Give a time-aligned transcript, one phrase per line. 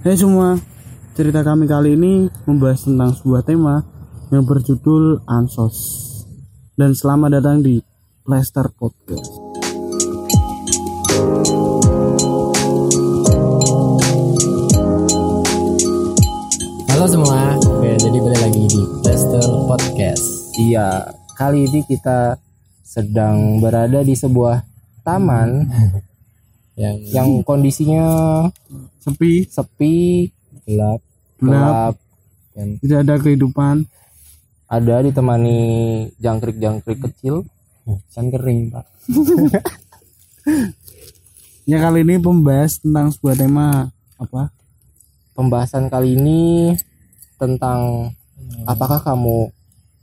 [0.00, 0.56] Hai semua,
[1.12, 3.84] cerita kami kali ini membahas tentang sebuah tema
[4.32, 5.76] yang berjudul Ansos.
[6.72, 7.84] Dan selamat datang di
[8.24, 9.28] Plaster Podcast.
[16.88, 20.24] Halo semua, Oke, jadi balik lagi di Plaster Podcast.
[20.56, 22.40] Iya, kali ini kita
[22.80, 24.64] sedang berada di sebuah
[25.04, 25.68] taman
[26.80, 28.04] Yang yang kondisinya
[29.00, 30.28] Sepi, sepi,
[30.64, 31.00] gelap,
[31.40, 31.94] gelap, gelap,
[32.56, 33.76] dan tidak ada kehidupan.
[34.70, 35.58] ada ditemani
[36.22, 37.42] jangkrik-jangkrik kecil.
[38.14, 38.86] kan kering pak.
[41.68, 44.50] Ya kali ini membahas tentang sebuah tema apa?
[45.38, 46.74] Pembahasan kali ini
[47.38, 48.10] tentang
[48.66, 49.54] apakah kamu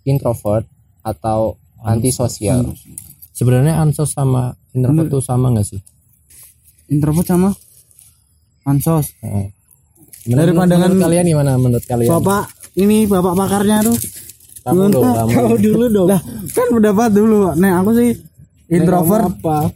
[0.07, 0.63] introvert
[1.03, 2.71] atau antisosial?
[3.35, 5.81] Sebenarnya ansos sama introvert tuh sama nggak sih?
[6.87, 7.49] Introvert sama
[8.63, 9.11] Ansos.
[9.19, 9.47] Heeh.
[10.27, 12.09] Menurut, Dari pandangan- menurut kalian gimana menurut kalian?
[12.11, 12.43] Bapak,
[12.75, 13.97] ini bapak pakarnya tuh.
[14.61, 15.29] Kamu dong, kamu.
[15.31, 16.07] Kamu dulu dong.
[16.11, 16.21] Lah,
[16.51, 17.37] kan pendapat dulu.
[17.55, 18.11] Nah, aku sih
[18.67, 19.31] introvert.
[19.31, 19.71] apa?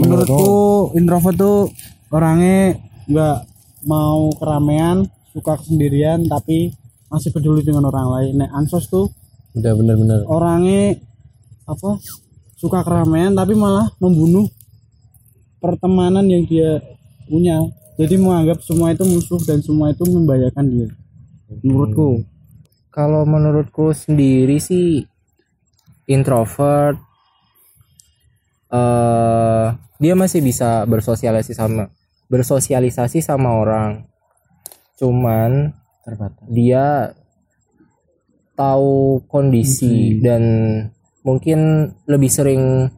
[0.00, 0.48] Menurutku
[0.96, 1.68] introvert tuh
[2.08, 3.36] orangnya nggak
[3.84, 6.72] mau keramaian, suka kesendirian, tapi
[7.12, 8.32] masih peduli dengan orang lain.
[8.40, 9.12] Nah, ansos tuh
[9.52, 10.24] Udah bener-bener.
[10.24, 10.96] orangnya
[11.68, 12.00] apa?
[12.56, 14.48] Suka keramaian tapi malah membunuh
[15.62, 16.82] pertemanan yang dia
[17.30, 17.62] punya.
[17.94, 20.88] Jadi menganggap semua itu musuh dan semua itu membahayakan dia.
[21.62, 22.26] Menurutku.
[22.90, 25.06] Kalau menurutku sendiri sih
[26.10, 26.98] introvert
[28.72, 29.66] eh
[30.02, 31.86] dia masih bisa bersosialisasi sama
[32.26, 34.08] bersosialisasi sama orang.
[34.98, 35.70] Cuman
[36.02, 36.44] Terbatas.
[36.50, 37.14] dia
[38.56, 40.42] tahu kondisi dan
[41.22, 42.88] mungkin lebih sering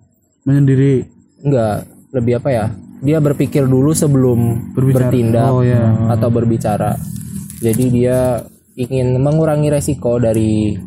[0.44, 1.04] Menyendiri.
[1.44, 2.66] enggak lebih apa ya?
[3.02, 5.10] Dia berpikir dulu sebelum Berbicara.
[5.10, 6.14] bertindak Oh, ya.
[6.14, 6.94] atau berbicara.
[7.58, 8.40] Jadi dia
[8.78, 10.78] ingin mengurangi resiko dari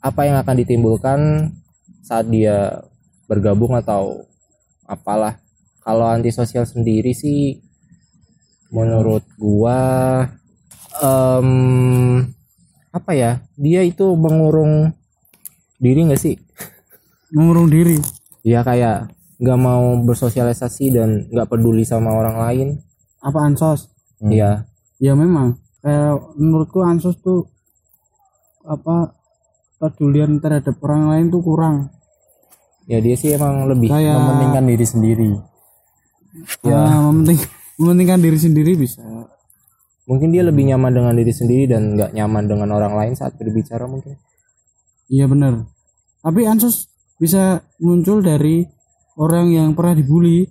[0.00, 1.20] apa yang akan ditimbulkan
[2.00, 2.80] saat dia
[3.28, 4.24] bergabung atau
[4.88, 5.36] apalah.
[5.84, 7.60] Kalau antisosial sendiri sih
[8.72, 9.80] menurut gua
[11.00, 11.48] em,
[12.88, 13.44] apa ya?
[13.54, 14.96] Dia itu mengurung
[15.76, 16.40] diri nggak sih?
[17.32, 18.00] Mengurung diri.
[18.44, 19.12] Ya kayak
[19.44, 22.68] nggak mau bersosialisasi dan nggak peduli sama orang lain.
[23.20, 23.92] Apa ansos?
[24.24, 24.64] Iya.
[25.02, 27.44] ya memang kayak menurutku ansos tuh
[28.64, 29.12] apa
[29.76, 31.92] pedulian terhadap orang lain tuh kurang
[32.84, 35.28] Ya dia sih emang lebih kayak Mementingkan diri sendiri.
[36.64, 37.40] ya mementing
[37.80, 39.02] mementingkan diri sendiri bisa
[40.04, 43.86] mungkin dia lebih nyaman dengan diri sendiri dan nggak nyaman dengan orang lain saat berbicara
[43.86, 44.18] mungkin
[45.08, 45.64] iya bener
[46.20, 48.66] tapi ansos bisa muncul dari
[49.18, 50.46] orang yang pernah dibully.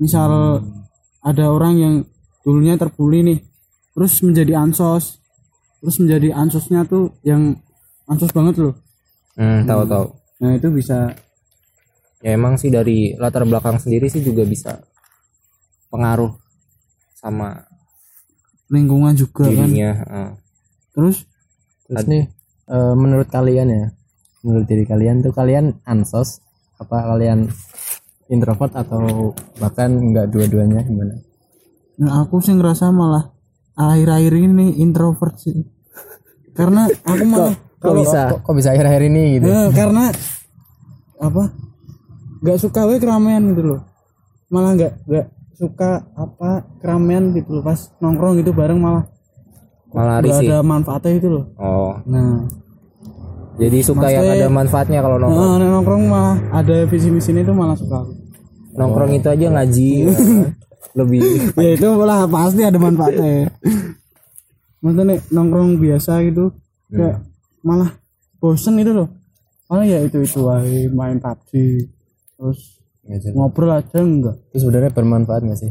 [0.00, 0.60] Misal
[1.22, 1.94] ada orang yang
[2.42, 3.38] dulunya terbully nih
[3.94, 5.22] terus menjadi ansos
[5.78, 7.58] terus menjadi ansosnya tuh yang
[8.06, 8.74] ansos banget loh.
[9.38, 10.06] Hmm, tahu tahu.
[10.42, 11.14] Nah itu bisa
[12.22, 14.78] ya emang sih dari latar belakang sendiri sih juga bisa
[15.90, 16.30] pengaruh
[17.18, 17.66] sama
[18.70, 19.68] lingkungan juga kan.
[19.68, 20.30] dirinya eh.
[20.96, 21.26] terus?
[21.86, 22.24] Terus nih,
[22.72, 23.86] eh, menurut kalian ya,
[24.46, 26.40] menurut diri kalian tuh kalian ansos
[26.82, 27.46] apa kalian
[28.28, 31.14] introvert atau bahkan nggak dua-duanya gimana?
[32.02, 33.30] Nah, aku sih ngerasa malah
[33.78, 35.62] akhir-akhir ini introvert sih.
[36.52, 38.20] Karena aku malah Kok bisa?
[38.30, 39.46] Kok, kok bisa akhir-akhir ini gitu?
[39.50, 40.14] Eh, karena
[41.18, 41.50] apa?
[42.42, 43.80] Gak suka we keramaian gitu loh.
[44.54, 45.26] Malah nggak nggak
[45.58, 49.06] suka apa keramaian gitu loh pas nongkrong gitu bareng malah
[49.94, 51.44] malah nggak ada manfaatnya gitu loh.
[51.58, 52.46] oh Nah,
[53.60, 57.52] jadi suka yang Maksudnya- ada manfaatnya kalau nongkrong nah, nongkrong malah ada visi misinya itu
[57.52, 58.00] malah suka.
[58.72, 60.12] nongkrong itu aja ngaji ya.
[60.98, 61.20] lebih
[61.56, 63.52] ya itu malah pasti ada manfaatnya.
[64.82, 66.50] Maksudnya nih, nongkrong biasa gitu
[66.88, 67.22] kayak
[67.62, 67.92] malah
[68.40, 69.08] bosen gitu loh.
[69.68, 71.50] Malah ya itu itu wae main PUBG
[72.36, 72.80] terus
[73.36, 74.36] ngobrol aja enggak.
[74.50, 75.70] Itu sebenarnya bermanfaat gak sih?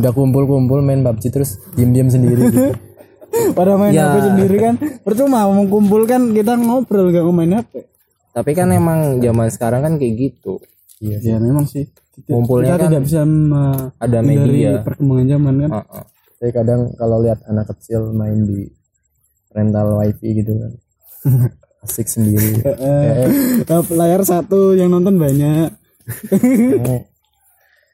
[0.00, 2.72] Udah kumpul-kumpul main PUBG terus diem-diem sendiri gitu.
[3.52, 4.08] Pada main Ya.
[4.10, 7.84] HP sendiri kan percuma mau kumpul kan kita ngobrol gak main HP.
[8.32, 10.62] tapi kan emang zaman sekarang kan kayak gitu
[10.98, 11.86] Iya ya, memang sih.
[11.86, 13.20] Kita, Ngumpulnya kita kan tidak bisa
[14.02, 15.70] ada media perkembangan zaman kan.
[15.78, 16.04] Heeh.
[16.38, 18.66] Tapi kadang kalau lihat anak kecil main di
[19.54, 20.72] rental wifi gitu kan.
[21.86, 22.58] Asik sendiri.
[22.66, 23.26] Eh,
[23.94, 25.70] layar satu yang nonton banyak.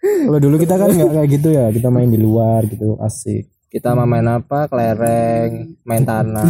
[0.04, 3.44] Kalau dulu kita kan nggak kayak gitu ya, kita main di luar gitu, asik.
[3.74, 4.70] Kita mau main apa?
[4.70, 6.46] Kelereng main tanah.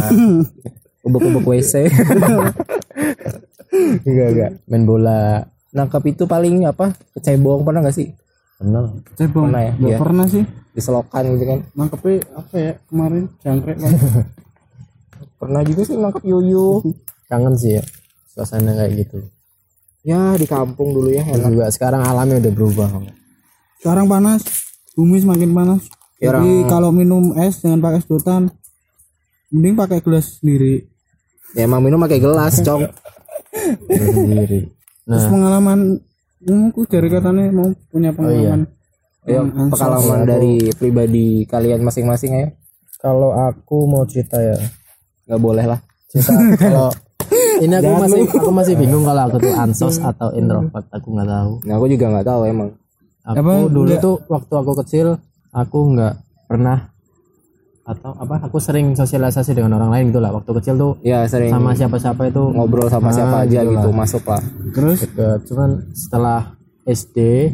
[1.05, 1.73] Ubek-ubek WC
[4.05, 4.51] Enggak, enggak.
[4.69, 5.45] Main bola.
[5.75, 6.95] nangkap itu paling apa?
[7.11, 8.07] Kecebong pernah gak sih?
[8.55, 9.03] Kenal.
[9.19, 9.51] Cebong.
[9.51, 9.71] Pernah ya?
[9.75, 9.99] Nggak Iya.
[9.99, 10.43] pernah sih.
[10.75, 11.59] diselokan gitu kan.
[11.71, 12.71] Nangkepnya apa ya?
[12.87, 13.91] Kemarin jangkrik kan.
[15.39, 16.67] Pernah juga sih nangkep yuyu.
[17.27, 17.83] Kangen sih ya.
[18.31, 19.19] Suasana kayak gitu.
[20.03, 21.49] Ya di kampung dulu ya enak.
[21.49, 22.87] juga sekarang alamnya udah berubah
[23.79, 24.41] sekarang panas.
[24.95, 25.83] Bumi semakin panas.
[25.87, 25.91] Ya,
[26.25, 28.49] jadi orang- kalau minum es jangan pakai sedotan
[29.53, 30.83] mending pakai gelas sendiri.
[31.55, 32.83] Ya emang minum pakai gelas cong.
[33.87, 34.67] Sendiri.
[35.05, 35.15] Nah.
[35.15, 35.79] terus pengalaman
[36.43, 38.67] aku dari katanya mau punya pengalaman.
[39.25, 42.47] Ya pengalaman dari pribadi kalian masing-masing ya.
[42.99, 44.57] Kalau aku mau cerita ya.
[45.29, 45.79] Nggak boleh lah.
[46.11, 46.89] Cerita kalau
[47.63, 51.51] ini aku masih aku masih bingung kalau aku tuh ansos atau introvert aku nggak tahu.
[51.63, 52.69] Nah, aku juga nggak tahu emang.
[53.25, 55.07] Aku Apa, dulu tuh waktu aku kecil
[55.55, 56.13] aku nggak
[56.51, 56.91] pernah
[57.85, 60.35] atau apa aku sering sosialisasi dengan orang lain gitu lah.
[60.35, 64.43] Waktu kecil tuh ya sering sama siapa-siapa itu ngobrol sama siapa aja gitu masuk lah.
[64.75, 65.05] Terus?
[65.05, 65.47] Deket.
[65.47, 67.49] Cuman setelah SD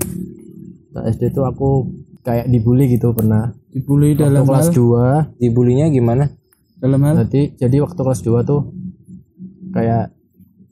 [0.89, 1.91] setelah SD tuh aku
[2.23, 3.53] kayak dibully gitu pernah.
[3.71, 5.31] Dibully waktu dalam kelas hal?
[5.37, 6.31] 2 dibulinya gimana?
[6.79, 7.27] Dalam hal?
[7.27, 8.71] Jadi jadi waktu kelas 2 tuh
[9.75, 10.15] kayak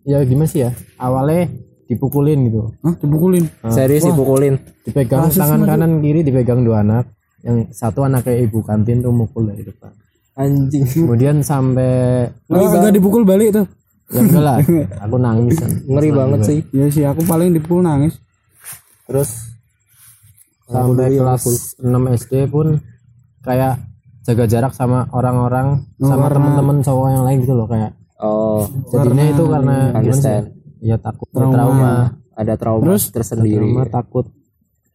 [0.07, 1.51] ya gimana sih ya awalnya
[1.91, 2.71] dipukulin gitu.
[2.79, 3.43] Hah, dipukulin?
[3.75, 4.55] Serius dipukulin?
[4.87, 7.11] Dipegang tangan kanan kiri dipegang dua anak
[7.43, 9.91] yang satu anaknya ibu kantin tuh mukul dari depan.
[10.39, 10.87] Anjing.
[10.87, 13.65] Kemudian sampai Enggak, enggak dipukul balik tuh.
[14.11, 14.57] Ya enggak lah.
[15.07, 15.71] Aku nangis kan.
[15.87, 16.59] ngeri banget sih.
[16.71, 18.19] Ya sih aku paling dipukul nangis.
[19.07, 19.29] Terus
[20.69, 21.43] sampai kelas
[21.81, 22.77] 6 SD pun
[23.41, 23.81] kayak
[24.21, 27.91] jaga jarak sama orang-orang sama teman-teman cowok yang lain gitu loh kayak.
[28.19, 28.67] Oh.
[28.91, 30.39] Jadinya itu karena gimana sih?
[30.79, 33.63] Ya takut trauma, ada trauma tersendiri.
[33.63, 34.25] trauma takut.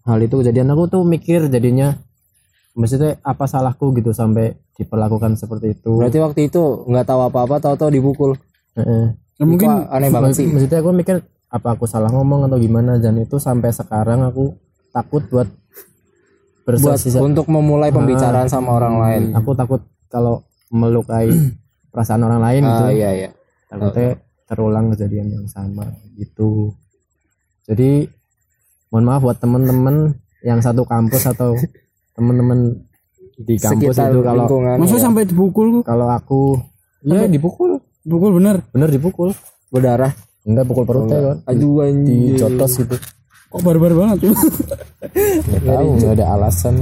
[0.05, 0.73] Hal itu kejadian.
[0.77, 1.97] Aku tuh mikir jadinya
[2.75, 5.99] maksudnya apa salahku gitu sampai diperlakukan seperti itu?
[5.99, 8.31] Berarti waktu itu nggak tahu apa-apa tahu-tahu dipukul.
[8.75, 9.15] Heeh.
[9.39, 10.47] Ya, mungkin aneh banget sih.
[10.47, 12.99] maksudnya aku mikir apa aku salah ngomong atau gimana?
[12.99, 14.55] Dan itu sampai sekarang aku
[14.91, 15.51] takut buat buat
[16.67, 19.23] bersosialisasi untuk memulai pembicaraan sama orang lain.
[19.39, 21.31] Aku takut kalau melukai
[21.95, 23.31] perasaan orang lain gitu ah iya iya.
[23.71, 24.19] Takutnya
[24.51, 25.87] terulang kejadian yang sama
[26.19, 26.75] gitu.
[27.65, 28.07] Jadi
[28.91, 31.57] mohon maaf buat temen-temen yang satu kampus atau
[32.15, 32.59] temen-temen
[33.35, 34.47] di kampus sekitar itu kalau
[34.79, 35.03] masa ya.
[35.03, 36.59] sampai dipukul kalau aku
[37.03, 37.83] ya dipukul.
[38.07, 38.63] Dipukul bener.
[38.71, 39.35] Bener dipukul.
[39.75, 40.15] Berdarah
[40.45, 42.37] enggak pukul perutnya kan aduh anjing.
[42.37, 42.97] dicotos gitu.
[43.49, 44.37] Kok barbar banget tuh
[45.49, 46.75] nggak tahu nggak ada alasan.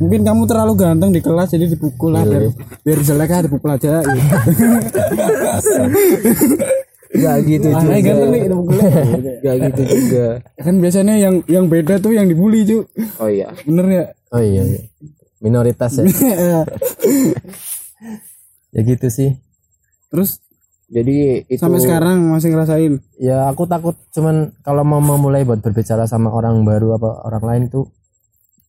[0.00, 2.48] Mungkin kamu terlalu ganteng di kelas jadi dipukul lah biar,
[2.82, 4.00] biar jelek lah dipukul aja.
[5.60, 6.56] Gitu.
[7.10, 7.98] Gak gitu ah juga.
[7.98, 8.40] ganteng nih
[9.42, 10.26] Gak gitu juga.
[10.62, 12.86] Kan biasanya yang yang beda tuh yang dibully cu
[13.18, 13.50] oh iya.
[13.66, 14.80] Bener ya oh iya, iya.
[15.42, 16.06] minoritas ya.
[18.70, 19.34] Ya gitu sih.
[20.14, 20.38] Terus?
[20.90, 22.98] Jadi itu sampai sekarang masih ngerasain?
[23.18, 27.62] Ya aku takut cuman kalau mau memulai buat berbicara sama orang baru apa orang lain
[27.70, 27.90] tuh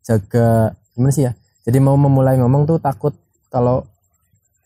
[0.02, 1.34] jaga gimana sih ya?
[1.66, 3.14] Jadi mau memulai ngomong tuh takut
[3.54, 3.86] kalau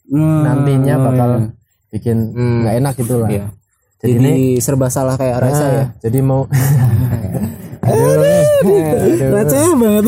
[0.06, 1.50] Nah, nantinya bakal iya.
[1.90, 2.62] bikin Hmm.
[2.62, 3.30] nggak enak gitu lah.
[3.34, 3.46] Iya.
[4.06, 5.86] Jadi, jadi ini serba salah kayak Raisa ah, ya?
[6.06, 6.46] jadi mau
[7.86, 8.18] aduh,
[9.30, 10.06] receh banget.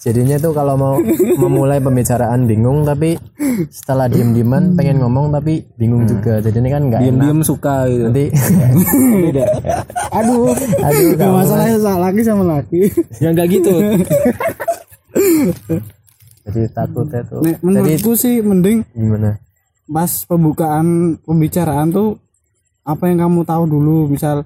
[0.00, 0.94] jadinya tuh kalau mau
[1.36, 3.20] memulai pembicaraan bingung tapi
[3.68, 6.40] setelah diem dieman pengen ngomong tapi bingung juga.
[6.40, 8.08] Jadi ini kan nggak diem-diem suka gitu.
[8.08, 8.24] Nanti
[9.28, 9.44] beda.
[10.16, 10.56] Aduh.
[10.56, 12.80] Aduh Gak masalahnya sa- laki sama laki.
[13.20, 13.72] Ya nggak gitu.
[16.44, 17.40] Jadi takutnya tuh.
[17.40, 19.40] Nek, jadi menurutku sih mending gimana?
[19.84, 22.16] pas pembukaan pembicaraan tuh
[22.84, 23.96] apa yang kamu tahu dulu?
[24.06, 24.44] Misal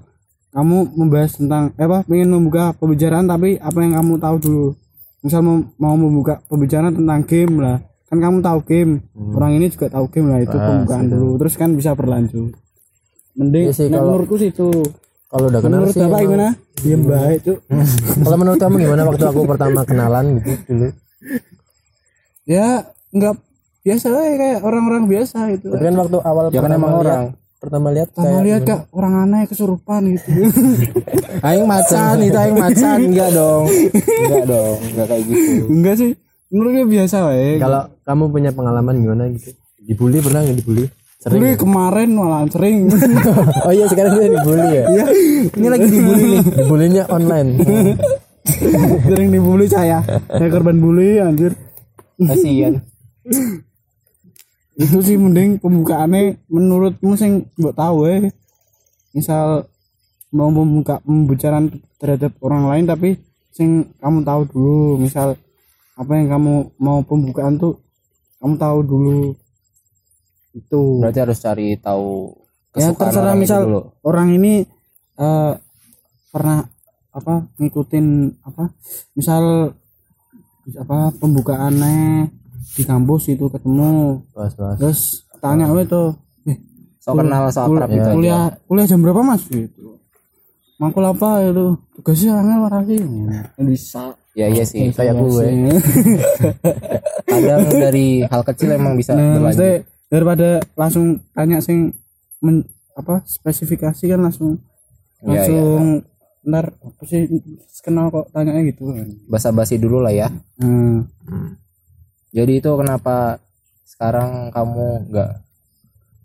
[0.49, 4.67] kamu membahas tentang eh apa pengen membuka pembicaraan tapi apa yang kamu tahu dulu?
[5.19, 7.77] Misal mau, mau membuka pembicaraan tentang game lah.
[8.07, 9.03] Kan kamu tahu game.
[9.13, 11.37] Orang ini juga tahu game lah itu pembukaan dulu.
[11.37, 12.55] Terus kan bisa berlanjut.
[13.35, 14.67] Mending Iya sih, nek kalau- menurutku sih itu.
[15.29, 16.47] kalau udah kenal menurut sih bapak gimana?
[16.81, 17.57] Diem baik tuh
[18.25, 20.51] kalau menurut kamu gimana waktu aku pertama kenalan gitu?
[20.65, 20.87] Dulu
[22.45, 22.81] ya
[23.13, 23.35] nggak
[23.79, 27.23] biasa aja kayak orang-orang biasa itu tapi kan waktu awal ya kan pertama emang orang
[27.59, 30.27] pertama lihat kayak lihat kak orang aneh kesurupan gitu.
[31.47, 32.97] Aing macan itu aing macan.
[33.11, 33.67] Enggak dong.
[33.67, 34.77] Enggak dong.
[34.79, 35.51] Enggak kayak gitu.
[35.67, 36.11] Enggak sih.
[36.49, 37.59] Menurutnya biasa wae.
[37.61, 39.51] Kalau kamu punya pengalaman gimana gitu?
[39.83, 40.85] Dibully pernah nggak dibully?
[41.19, 42.77] Sering Dulu kemarin malah sering.
[43.67, 44.83] Oh iya sekarang dia dibully ya?
[44.87, 45.05] Iya,
[45.59, 46.43] ini lagi dibully nih.
[46.63, 47.49] Dibulinya online.
[49.11, 49.99] Sering dibully saya.
[50.31, 51.53] Saya korban bully anjir.
[52.19, 52.79] Kasihan
[54.79, 58.31] itu sih mending pembukaannya menurutmu sing mbok tahu eh
[59.11, 59.67] misal
[60.29, 61.67] mau membuka pembicaraan
[61.97, 63.09] terhadap orang lain tapi
[63.53, 65.01] sing kamu tahu dulu.
[65.01, 65.35] Misal
[65.99, 67.75] apa yang kamu mau pembukaan tuh
[68.39, 69.19] kamu tahu dulu.
[70.55, 71.03] Itu.
[71.03, 72.33] Berarti harus cari tahu
[72.77, 73.81] ya terserah orang misal dulu.
[74.05, 74.61] orang ini
[75.17, 75.53] eh,
[76.29, 76.59] pernah
[77.09, 78.05] apa ngikutin
[78.45, 78.69] apa?
[79.17, 79.73] Misal
[80.77, 82.29] apa pembukaannya
[82.73, 84.23] di kampus itu ketemu.
[84.31, 84.99] Bahas-bahas terus
[85.37, 86.13] tanya we tuh
[86.45, 86.57] eh,
[86.97, 88.13] so kenal so kul- akrab gitu aja.
[88.13, 89.43] kuliah kuliah jam berapa mas?
[89.45, 89.97] Gitu.
[90.77, 91.65] Makul apa itu?
[91.93, 92.95] Tugasnya angel warasi
[93.59, 94.15] bisa.
[94.31, 95.45] Ya iya sih kayak gue.
[97.25, 99.43] kadang dari hal kecil emang bisa nah berlanjut.
[99.43, 99.73] maksudnya
[100.07, 101.91] daripada langsung tanya sing
[102.39, 102.63] men,
[102.93, 104.57] apa spesifikasi kan langsung
[105.19, 105.59] Iya, langsung
[106.41, 107.27] ntar apa sih
[107.83, 108.87] kenal kok tanyanya gitu.
[108.87, 110.31] Kan basa-basi dulu lah ya.
[110.55, 111.03] Hmm.
[112.35, 113.39] Jadi itu kenapa
[113.85, 115.31] sekarang kamu nggak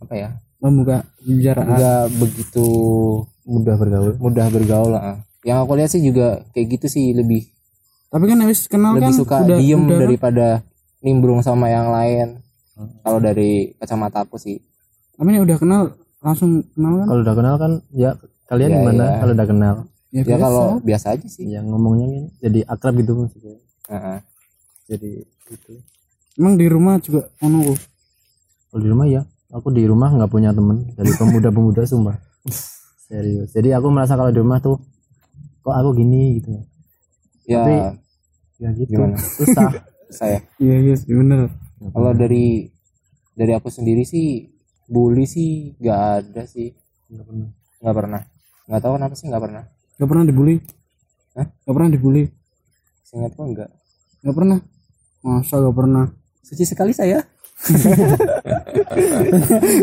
[0.05, 0.31] apa ya
[0.61, 2.67] membuka pembicaraan nggak begitu
[3.45, 4.13] mudah bergaul.
[4.21, 5.17] mudah bergaul lah ah.
[5.45, 7.55] yang aku lihat sih juga kayak gitu sih lebih
[8.15, 10.47] tapi kan habis kenal lebih kan suka udah, diem udah daripada
[11.05, 12.41] nimbrung sama yang lain.
[13.05, 14.63] Kalau dari kacamata aku sih.
[15.19, 15.83] Tapi ini udah kenal
[16.23, 17.07] langsung kenal kan?
[17.11, 18.11] Kalau udah kenal kan ya
[18.47, 19.17] kalian Ya, gimana ya.
[19.19, 19.75] kalau udah kenal?
[20.15, 20.43] Ya biasa.
[20.47, 21.45] kalau biasa aja sih.
[21.51, 23.57] Yang ngomongnya kan jadi akrab gitu maksudnya.
[23.85, 24.19] Heeh.
[24.85, 25.13] jadi
[25.45, 25.73] gitu
[26.35, 27.79] emang di rumah juga ono kok.
[28.71, 29.23] kalau di rumah ya
[29.55, 30.91] aku di rumah nggak punya temen.
[30.95, 32.17] Dari pemuda-pemuda sumpah.
[33.05, 33.55] Serius.
[33.55, 34.81] Jadi aku merasa kalau di rumah tuh
[35.63, 36.51] kok aku gini gitu.
[37.47, 38.03] Ya Tapi-
[38.59, 38.91] ya gitu.
[38.99, 39.17] Gimana?
[39.19, 39.71] susah.
[40.19, 40.39] Saya.
[40.63, 41.51] Iya iya sih bener.
[41.91, 42.71] Kalau dari
[43.35, 44.47] dari aku sendiri sih
[44.87, 46.71] bully sih nggak ada sih.
[47.11, 47.49] Nggak pernah.
[47.83, 48.21] nggak pernah.
[48.65, 49.65] Nggak tahu kenapa sih nggak pernah.
[49.95, 50.59] Gak pernah dibully?
[51.39, 51.47] Hah?
[51.47, 52.27] gak pernah dibully?
[53.07, 53.71] Seingatku enggak
[54.23, 54.59] gak pernah?
[55.23, 56.07] Masa gak pernah
[56.45, 57.25] suci sekali saya.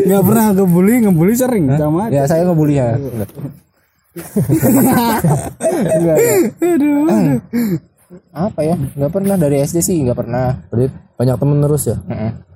[0.08, 2.94] Gak pernah ngebully ngebully sering sama ya saya ngebully ya.
[2.94, 3.30] Enggak.
[5.72, 6.16] Enggak, enggak.
[6.62, 7.02] aduh
[8.32, 8.76] apa ya?
[8.76, 10.52] Nggak pernah dari SD sih nggak pernah.
[10.68, 11.96] Berarti banyak temen terus ya.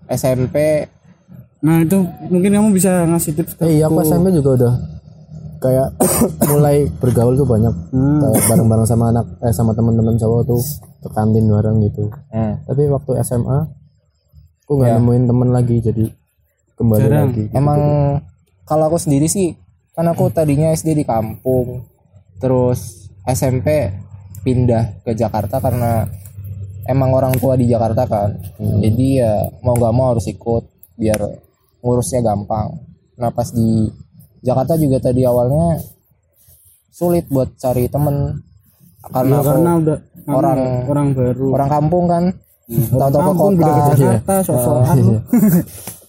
[0.06, 0.86] SMP
[1.64, 1.98] nah itu
[2.28, 4.74] mungkin kamu bisa ngasih tips ke eh iya aku SMP juga udah
[5.58, 5.88] kayak
[6.52, 7.74] mulai bergaul tuh banyak.
[7.90, 8.20] Hmm.
[8.22, 10.60] kayak bareng-bareng sama anak eh sama teman-teman cowok tuh
[11.00, 12.12] ke kantin bareng gitu.
[12.30, 12.60] Hmm.
[12.68, 13.75] tapi waktu SMA
[14.66, 14.96] aku nggak Ya.
[14.96, 16.04] nemuin temen lagi jadi
[16.74, 17.26] kembali Jarang.
[17.30, 17.80] lagi emang
[18.64, 19.54] kalau aku sendiri sih
[19.92, 21.86] kan aku tadinya SD di kampung
[22.36, 23.94] terus SMP
[24.42, 26.04] pindah ke Jakarta karena
[26.84, 28.30] emang orang tua di Jakarta kan.
[28.60, 30.62] Jadi ya mau nggak mau harus ikut
[30.94, 31.18] biar
[31.80, 32.78] ngurusnya gampang.
[33.16, 33.90] Nah pas di
[34.38, 35.82] Jakarta juga tadi awalnya
[36.88, 38.38] sulit buat cari temen.
[39.02, 41.46] Karena Ya, aku karena udah orang orang baru.
[41.52, 42.24] orang kampung kan
[42.66, 43.66] tahu-tahu ke kampung kota.
[43.70, 44.96] ke Jakarta sok-sokan.
[44.98, 45.14] Lu.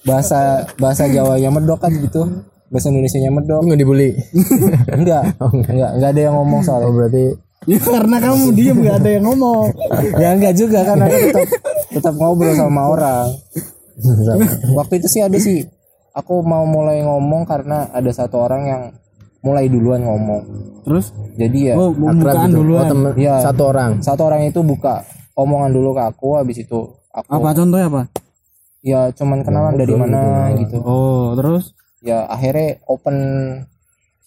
[0.08, 0.40] bahasa
[0.82, 2.22] bahasa Jawanya medok kan gitu.
[2.68, 3.62] Bahasa Indonesia nya medok.
[3.64, 4.10] Nggak dibully?
[4.98, 5.24] Enggak.
[5.40, 5.92] Enggak.
[5.96, 7.26] Enggak ada yang ngomong oh soalnya berarti
[7.68, 9.66] ya karena kamu diem gak ada yang ngomong.
[10.22, 11.48] Ya enggak juga kan aku tetap
[11.92, 13.28] tetap ngobrol sama orang.
[14.78, 15.66] Waktu itu sih ada sih
[16.14, 18.82] aku mau mulai ngomong karena ada satu orang yang
[19.42, 20.44] mulai duluan ngomong.
[20.86, 21.12] Terus?
[21.38, 22.62] Jadi ya oh akrab gitu.
[22.62, 22.84] duluan?
[22.84, 23.36] Oh, temen Iya.
[23.44, 23.92] satu orang?
[24.02, 25.04] satu orang itu buka
[25.38, 28.03] omongan dulu ke aku habis itu aku apa contohnya apa?
[28.82, 31.77] Ya cuman kenalan dari mana gitu oh terus?
[32.01, 33.15] Ya akhirnya open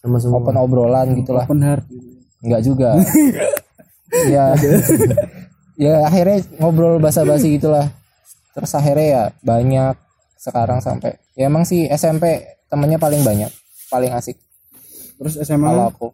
[0.01, 0.41] sama semua.
[0.41, 1.45] open obrolan gitulah.
[1.45, 1.85] Open heart.
[2.41, 2.97] Enggak juga.
[4.33, 4.55] ya.
[5.85, 7.91] ya akhirnya ngobrol basa-basi gitulah.
[8.57, 9.95] Terus akhirnya ya banyak.
[10.41, 12.41] Sekarang sampai ya emang sih SMP
[12.73, 13.53] temennya paling banyak,
[13.93, 14.41] paling asik.
[15.21, 16.09] Terus SMA kalau aku.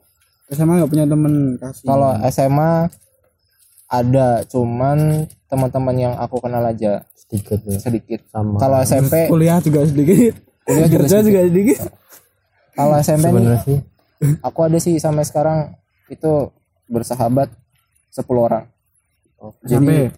[0.47, 2.87] SMA gak punya temen kasih Kalau SMA
[3.87, 7.79] ada cuman teman-teman yang aku kenal aja sedikit ya.
[7.79, 8.21] Sedikit.
[8.31, 8.59] sama.
[8.59, 10.35] Kalau SMP, kuliah juga sedikit.
[10.67, 11.27] Kuliah juga kerja sedikit.
[11.27, 11.79] juga sedikit.
[12.77, 13.79] Kalau SMP nih, sih.
[14.45, 15.59] aku ada sih sampai sekarang
[16.13, 16.53] itu
[16.87, 17.49] bersahabat
[18.13, 18.65] 10 orang.
[19.69, 20.11] sampai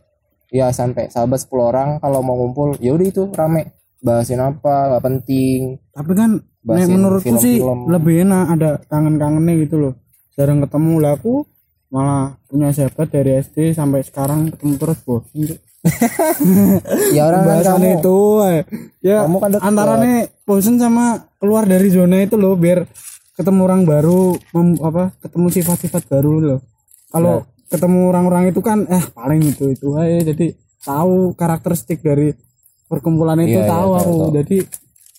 [0.49, 3.77] ya sampai sahabat 10 orang kalau mau ngumpul ya udah itu rame.
[3.99, 5.61] Bahasin apa nggak penting.
[5.91, 6.31] Tapi kan
[6.63, 9.95] Bahasin menurutku sih lebih enak ada kangen-kangennya gitu loh.
[10.39, 11.03] Jarang ketemu.
[11.03, 11.43] Lah aku
[11.89, 15.57] malah punya sahabat dari SD sampai sekarang ketemu terus bosan
[17.17, 18.63] ya orang kan kamu itu eh.
[19.01, 22.83] ya kamu kan antara nih bosan sama keluar dari zona itu loh biar
[23.39, 26.61] ketemu orang baru mem- apa ketemu sifat-sifat baru loh.
[27.15, 30.35] Kalau ketemu orang-orang itu kan eh paling itu itu aja.
[30.35, 32.35] Jadi tahu karakteristik dari
[32.91, 34.15] perkumpulan itu iya, tahu tahu, aku.
[34.19, 34.31] tahu.
[34.43, 34.57] jadi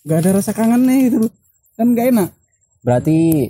[0.04, 1.32] nggak ada rasa kangen nih loh.
[1.80, 2.28] Kan gak enak.
[2.84, 3.48] Berarti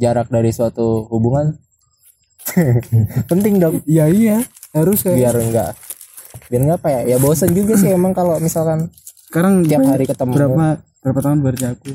[0.00, 1.52] jarak dari suatu hubungan
[3.30, 3.80] penting dong.
[3.84, 4.36] Iya iya.
[4.70, 5.70] Harus kayak biar enggak.
[6.46, 7.00] Biar enggak apa ya?
[7.06, 8.90] Ya bosen juga sih emang kalau misalkan
[9.26, 10.32] sekarang tiap hari ketemu.
[10.32, 10.66] berapa
[11.00, 11.90] berapa tahun berarti aku?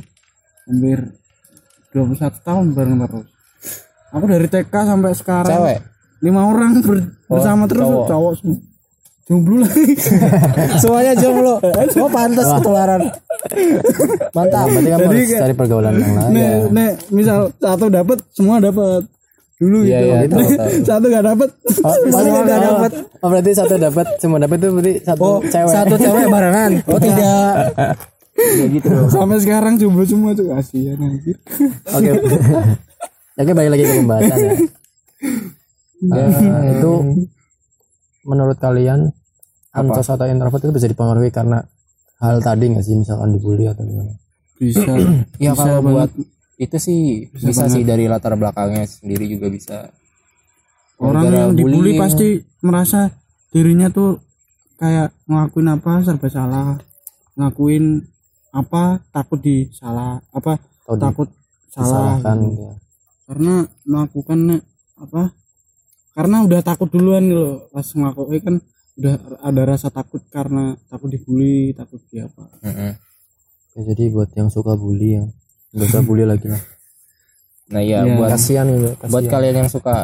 [0.65, 0.99] Hampir
[1.91, 3.27] 21 tahun bareng terus.
[4.09, 5.79] Aku dari TK sampai sekarang cewek?
[6.19, 8.05] lima orang ber- bersama terus cowok.
[8.05, 8.57] cowok semua
[9.23, 9.85] jomblo lagi.
[10.81, 11.53] Semuanya jomblo.
[11.87, 13.01] Semua pantas ketularan.
[14.31, 14.65] Mantap.
[14.67, 16.31] Berarti kamu Jadi harus kayak- cari pergaulan yang lain.
[16.33, 19.05] nek nek misal satu dapat semua dapat
[19.59, 20.07] dulu Iya, gitu.
[20.07, 20.71] iya, tahu, tahu.
[20.87, 21.49] Satu gak dapet.
[21.83, 22.91] Oh, nggak oh, dapet.
[23.19, 25.73] oh, berarti satu dapat, semua dapat itu berarti satu Oh, cewek.
[25.75, 26.71] satu cewek barengan.
[26.91, 27.53] Oh, tidak.
[28.39, 28.89] Ya gitu.
[29.11, 31.35] Sampai sekarang jomblo semua tuh kasihan anjir.
[31.91, 32.11] Oke.
[33.39, 34.53] Oke, balik lagi ke pembahasan ya.
[35.99, 36.31] Eh,
[36.79, 36.91] itu
[38.23, 39.11] menurut kalian
[39.69, 41.59] ansos atau introvert itu bisa dipengaruhi karena
[42.19, 44.15] hal tadi nggak sih misalkan dibully atau gimana?
[44.55, 44.87] Bisa.
[45.39, 45.91] Ya Bisa kalau banget.
[45.91, 46.11] buat
[46.59, 46.99] itu sih
[47.31, 49.77] bisa, sih dari latar belakangnya sendiri juga bisa.
[50.99, 51.99] Orang yang dibully bullying.
[51.99, 52.27] pasti
[52.59, 53.07] merasa
[53.49, 54.19] dirinya tuh
[54.75, 56.75] kayak ngelakuin apa serba salah.
[57.33, 58.03] Ngakuin
[58.51, 61.27] apa takut disalah apa Atau di- takut
[61.69, 62.49] salah Disalahkan gitu.
[62.49, 62.73] gitu ya.
[63.29, 63.53] karena
[63.85, 64.39] melakukan
[64.97, 65.23] apa
[66.11, 68.55] karena udah takut duluan gitu loh pas ngelakuin kan
[68.97, 69.13] udah
[69.45, 72.91] ada rasa takut karena takut dibully takut di apa Mm-mm.
[73.77, 75.23] Ya, jadi buat yang suka bully ya
[75.71, 76.61] nggak usah bully lagi lah.
[77.69, 78.15] Nah ya Iya.
[78.15, 78.89] buat Kasihan gitu.
[78.99, 79.29] buat kasihan.
[79.29, 79.95] kalian yang suka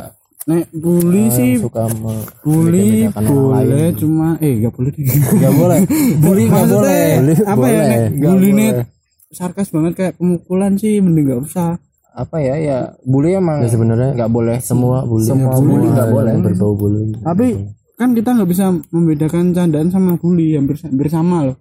[0.46, 4.94] nek bully yang sih suka me- bully boleh cuma eh gak boleh
[5.36, 5.80] Gak boleh.
[6.24, 7.08] Bully gak Maksudnya, boleh.
[7.18, 7.74] Bully apa boleh.
[7.74, 8.86] ya nek bully boleh.
[9.28, 11.72] sarkas banget kayak pemukulan sih mending gak usah
[12.14, 14.58] Apa ya ya bully emang Ya sebenarnya nggak boleh.
[14.62, 16.32] semua bully Semua semua bully nggak boleh.
[16.32, 17.04] yang berbau bully.
[17.20, 17.48] tapi
[17.96, 21.58] kan kita nggak bisa membedakan candaan sama bully hampir hampir sama loh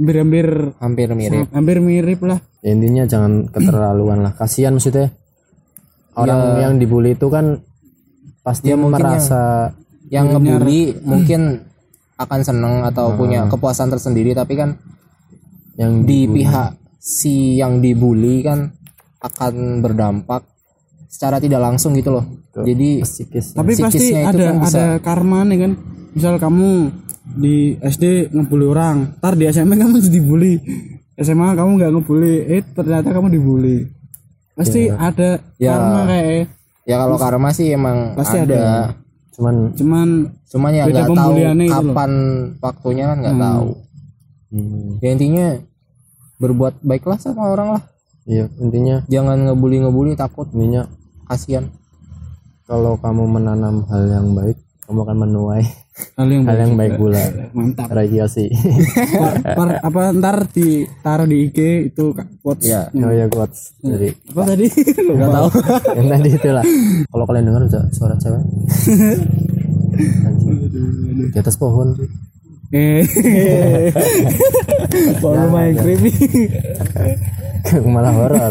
[0.00, 0.46] hampir
[0.80, 1.46] hampir mirip.
[1.52, 2.40] hampir mirip lah.
[2.64, 4.32] Ya, intinya jangan keterlaluan lah.
[4.32, 5.12] Kasihan maksudnya.
[6.16, 7.60] Orang yang dibully itu kan
[8.40, 9.70] pasti Ya, merasa
[10.10, 11.62] Yang ngebully mungkin
[12.18, 14.34] akan seneng atau punya kepuasan tersendiri.
[14.34, 14.74] Tapi kan
[15.78, 18.74] yang di pihak si yang dibully kan
[19.22, 20.42] akan berdampak
[21.06, 22.24] secara tidak langsung gitu loh.
[22.50, 23.54] Jadi psikis.
[23.54, 25.72] tapi pasti Psikisnya itu ada kan bisa- ada karma nih kan.
[26.10, 26.70] Misal kamu
[27.32, 30.54] di SD ngebully orang ntar di SMP kamu dibully
[31.14, 33.78] SMA kamu nggak ngebully eh ternyata kamu dibully
[34.52, 35.74] pasti ada Ya.
[35.74, 36.46] karma kayak
[36.82, 38.56] ya kalau karma sih emang Pasti ada.
[38.56, 38.74] ada.
[39.30, 40.08] cuman cuman
[40.50, 41.84] Cuman ya nggak tahu pembuliannya itu loh.
[41.86, 42.12] kapan
[42.58, 43.68] waktunya kan nggak tahu.
[44.50, 45.46] hmm, Ya intinya
[46.36, 47.82] berbuat baiklah sama orang lah.
[48.24, 50.90] iya intinya Jangan ngebully ngebully takut intinya
[51.24, 51.70] kasihan.
[52.64, 54.58] kalau kamu menanam hal yang baik
[54.90, 55.62] kamu akan menuai
[56.18, 57.22] hal yang hal yang baik baik pula.
[57.54, 57.86] Mantap.
[57.94, 58.50] Rayosi
[59.14, 61.58] par, par- apa ntar ditaruh di IG
[61.94, 62.10] itu
[62.42, 62.66] quotes.
[62.66, 62.90] Ya.
[62.90, 63.78] oh ya quotes.
[63.78, 64.66] Dari apa tadi?
[65.06, 65.26] Lupa.
[65.30, 65.48] tahu.
[65.94, 66.64] Yang tadi itulah.
[67.06, 68.42] Kalau kalian dengar bisa suara cewek.
[71.30, 71.94] Di atas pohon.
[72.74, 73.06] Eh.
[75.22, 76.10] Kalau main creepy.
[77.86, 78.50] Malah horor.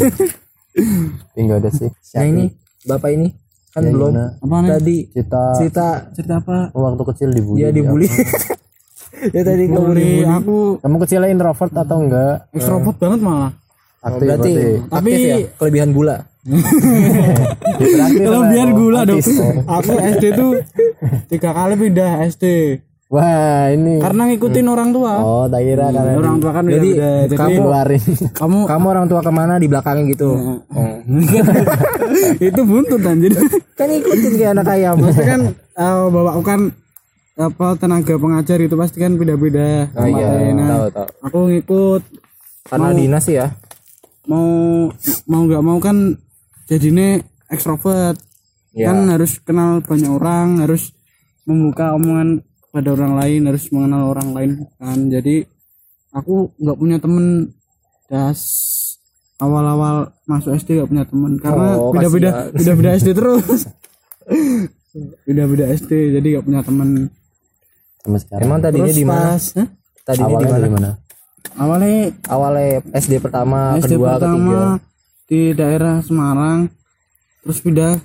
[1.35, 2.47] Tinggal ada sih Nah ini
[2.87, 3.27] bapak ini
[3.69, 4.11] kan Ya, belum.
[4.17, 5.41] apa nih tadi cerita.
[5.55, 6.57] cerita cerita apa?
[6.71, 8.09] Waktu kecil dibully ya dibully.
[9.35, 10.25] ya tadi kamu Bully dibully.
[10.27, 12.35] aku kamu kecilnya introvert atau enggak?
[12.51, 13.51] Ekstrovert banget malah.
[13.99, 14.89] Aktif Berarti berarti.
[14.89, 15.37] Tapi- ya?
[15.55, 16.17] Kelebihan gula.
[18.49, 19.19] Biar gula dong.
[19.67, 20.51] Aku SD tuh
[21.27, 22.45] tiga kali pindah SD
[23.09, 23.25] wah
[23.67, 27.35] ini karena ngikutin orang tua oh tak kira kalian orang tua kan Jadi, udah jadi
[27.35, 30.29] kamu- keluarin kamu Kamu orang tua ke mana di belakangnya gitu.
[30.69, 30.95] Oh.
[32.39, 33.33] itu buntut anjir
[33.73, 34.95] kan ikutin kayak anak ayam.
[34.99, 36.61] pasti kan eh, bawa aku kan
[37.33, 40.51] apa tenaga pengajar itu pasti kan beda-beda Oh iya.
[40.51, 41.07] Nah, tahu tahu.
[41.23, 42.01] aku ngikut
[42.63, 43.47] Karena dinas sih ya.
[44.25, 44.45] mau
[45.25, 46.13] mau nggak mau kan
[46.65, 47.17] jadinya
[47.47, 48.21] ekstrovert
[48.69, 48.85] Ya.
[48.85, 50.93] kan harus kenal banyak orang harus
[51.41, 52.45] membuka omongan
[52.79, 55.43] pada orang lain harus mengenal orang lain kan jadi
[56.15, 57.51] aku nggak punya temen
[58.07, 58.39] das
[59.37, 63.67] awal-awal masuk SD nggak punya temen karena Oh, beda-beda beda-beda SD terus
[65.27, 66.89] beda-beda SD jadi nggak punya temen
[67.99, 69.35] sama sekarang Emang tadinya di mana?
[69.35, 69.67] Hah?
[70.07, 70.91] Tadinya di awalnya mana?
[71.59, 74.19] awalnya Awalnya SD pertama, SD kedua, ketiga.
[74.23, 74.57] pertama
[75.29, 76.57] di daerah Semarang
[77.43, 77.99] terus pindah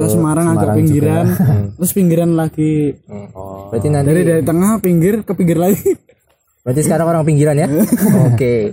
[0.00, 1.26] ke Semarang, agak Semarang pinggiran
[1.76, 5.84] terus pinggiran lagi oh Berarti nanti dari dari tengah pinggir ke pinggir lagi
[6.64, 7.68] berarti sekarang orang pinggiran ya?
[8.32, 8.72] Oke.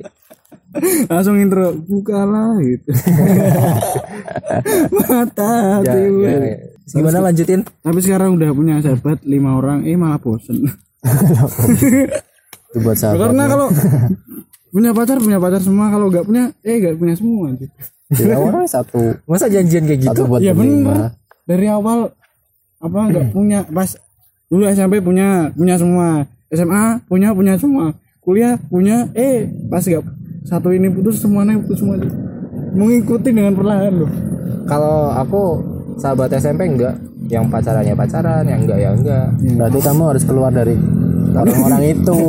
[1.10, 2.90] langsung intro bukalah gitu
[4.94, 6.58] mata Ya, ya, ya.
[6.88, 7.66] Gimana lanjutin?
[7.82, 10.64] tapi sekarang udah punya sahabat lima orang eh malah bosen
[12.68, 13.68] itu buat sahabat karena kalau
[14.70, 17.74] punya pacar punya pacar semua kalau nggak punya eh nggak punya semua gitu.
[18.16, 20.12] Ya orang satu Masa janjian kayak gitu?
[20.14, 21.12] satu buat ya bener.
[21.48, 22.12] dari awal
[22.78, 23.66] apa nggak punya.
[23.68, 23.96] Pas
[24.48, 26.24] dulu SMP punya punya semua.
[26.54, 27.92] SMA punya punya semua.
[28.24, 30.04] Kuliah punya eh pas nggak
[30.48, 32.00] satu ini putus semuanya putus semua.
[32.78, 34.12] Mengikuti dengan perlahan loh.
[34.68, 35.44] Kalau aku
[35.98, 36.96] sahabat SMP enggak,
[37.28, 39.28] yang pacarannya pacaran, yang enggak ya enggak.
[39.58, 40.76] berarti kamu harus keluar dari
[41.44, 42.20] orang-orang itu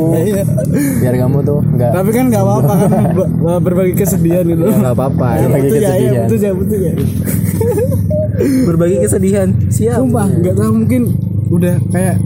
[1.01, 4.95] biar kamu tuh nggak tapi kan nggak apa-apa kan ber- berbagi kesedihan itu ya nggak
[4.95, 6.93] apa-apa Betul bagi ya, kesedihan betul ya, betul ya.
[8.67, 11.01] berbagi kesedihan siap Sumpah, nggak tahu mungkin
[11.49, 12.17] udah kayak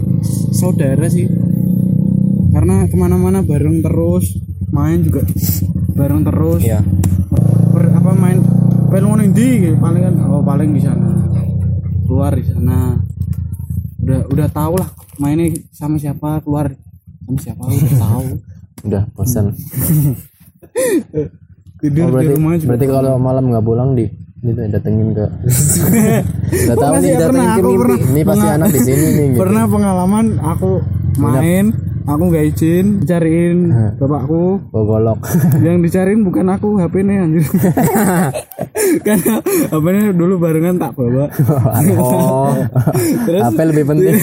[0.54, 1.26] saudara sih.
[2.54, 4.38] Karena ke mana-mana bareng terus,
[4.70, 5.26] main juga
[5.98, 6.62] bareng terus.
[6.62, 6.86] Iya.
[7.74, 8.38] Ber- apa main
[8.94, 9.76] film ngono ndi gitu.
[9.82, 11.10] paling kan oh paling di sana.
[12.06, 12.94] Keluar di sana.
[14.04, 16.72] Udah udah tahu lah mainnya sama siapa, keluar
[17.24, 18.24] sama siapa udah tahu.
[18.86, 19.46] udah bosan
[21.80, 22.68] Tidur Oh, di berarti rumah juga.
[22.72, 24.06] berarti kalau malam nggak pulang di
[24.44, 25.24] itu datengin ke
[26.68, 27.98] udah tahu nih sih, datengin ke mimpi pernah.
[28.04, 29.38] ini pasti anak di sini nih gitu.
[29.40, 30.70] Pernah pengalaman aku
[31.16, 31.64] main,
[32.04, 35.20] aku nggak izin, cariin bapakku, bawa golok
[35.66, 37.44] yang dicariin bukan aku HP-nya anjir.
[39.06, 39.34] Karena
[39.72, 41.26] HP-nya dulu barengan tak bawa.
[41.96, 42.52] Oh.
[43.26, 44.14] Terus apa lebih penting.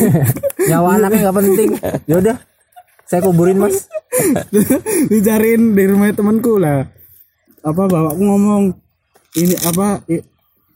[0.70, 1.70] Nyawa anaknya nggak penting.
[2.06, 2.38] Ya udah
[3.10, 3.90] saya kuburin mas.
[5.10, 6.86] Dicariin di rumah temanku lah.
[7.62, 8.74] Apa bapakku ngomong
[9.38, 10.26] ini apa i-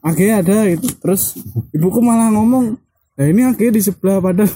[0.05, 1.33] AG ada itu terus
[1.73, 2.77] ibuku malah ngomong
[3.15, 4.51] nah ini AG di sebelah padahal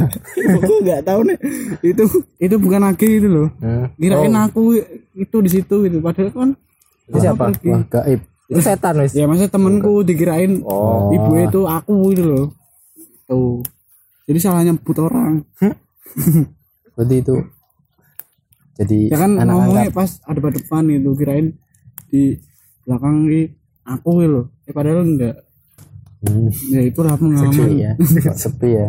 [0.38, 1.38] ibuku nggak tahu nih?
[1.82, 2.04] Itu
[2.38, 3.48] itu bukan AG itu loh.
[3.58, 3.90] Hmm.
[3.98, 4.78] kirain aku
[5.18, 5.98] itu di situ gitu.
[5.98, 6.50] Padahal kan
[7.10, 7.50] itu siapa?
[7.50, 8.20] wah gaib.
[8.46, 11.10] Itu setan wes ya masa temenku dikirain Oh.
[11.10, 12.46] ibu itu aku itu loh.
[13.26, 13.60] Tuh.
[14.30, 15.42] Jadi salah nyebut orang.
[16.94, 17.36] Berarti itu
[18.74, 19.94] jadi ya kan anak ngomongnya angkat.
[19.94, 21.46] pas ada depan itu kirain
[22.10, 22.34] di
[22.82, 23.42] belakang ini
[23.86, 24.46] aku gitu loh.
[24.66, 25.43] Eh padahal enggak
[26.24, 27.92] Hmm, ya itu lah pengalaman sepi ya
[28.32, 28.88] sepi ya.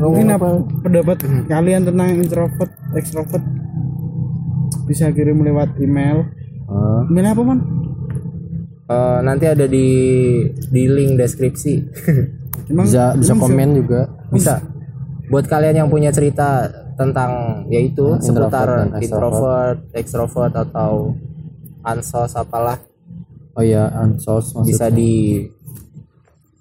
[0.00, 0.48] Mungkin apa?
[0.80, 3.44] pendapat kalian tentang introvert extrovert?
[4.88, 6.24] Bisa kirim lewat email.
[6.66, 7.60] Oh, email apa man
[8.86, 9.86] Eh, nanti ada di
[10.70, 11.74] di link deskripsi.
[12.70, 14.06] Emang bisa bisa komen juga.
[14.30, 14.62] Bisa.
[15.26, 21.18] Buat kalian yang punya cerita tentang yaitu seputar dan introvert, extrovert atau
[21.82, 22.78] ansos apalah
[23.56, 24.68] oh ya ansos maksudnya.
[24.68, 25.12] bisa di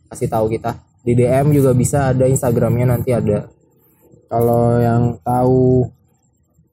[0.09, 0.79] kasih tahu kita.
[1.05, 3.45] Di DM juga bisa ada Instagramnya nanti ada.
[4.25, 5.85] Kalau yang tahu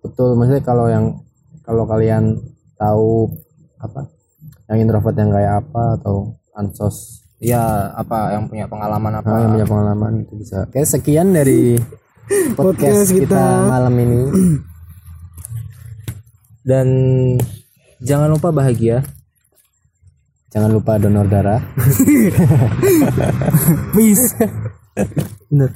[0.00, 1.20] betul maksudnya kalau yang
[1.62, 2.40] kalau kalian
[2.74, 3.28] tahu
[3.78, 4.08] apa
[4.70, 9.26] yang introvert yang kayak apa atau ansos ya apa yang punya pengalaman apa.
[9.28, 10.64] Nah, yang punya pengalaman itu bisa.
[10.64, 11.76] Oke sekian dari
[12.58, 13.42] podcast, Podcast kita.
[13.42, 13.68] kita.
[13.68, 14.20] malam ini.
[16.62, 16.88] Dan
[17.98, 19.02] jangan lupa bahagia
[20.52, 21.58] jangan lupa donor darah.
[23.96, 24.36] Peace
[25.48, 25.70] bener.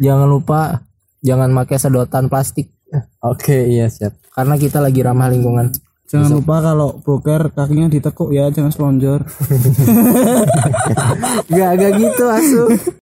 [0.00, 0.88] Jangan lupa
[1.20, 2.72] jangan pakai sedotan plastik.
[3.20, 4.16] Oke iya siap.
[4.32, 5.68] Karena kita lagi ramah lingkungan.
[6.08, 9.28] Jangan lupa kalau boker kakinya ditekuk ya jangan selonjor.
[11.52, 12.64] Gak gak gitu asu